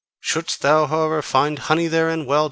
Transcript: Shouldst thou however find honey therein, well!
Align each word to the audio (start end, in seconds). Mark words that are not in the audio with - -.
Shouldst 0.19 0.63
thou 0.63 0.87
however 0.87 1.21
find 1.21 1.59
honey 1.59 1.85
therein, 1.85 2.25
well! 2.25 2.39